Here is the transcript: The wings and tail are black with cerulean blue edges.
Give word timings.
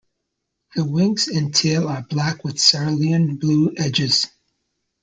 The 0.75 0.83
wings 0.83 1.27
and 1.27 1.53
tail 1.53 1.87
are 1.87 2.01
black 2.01 2.43
with 2.43 2.57
cerulean 2.59 3.35
blue 3.35 3.75
edges. 3.77 4.25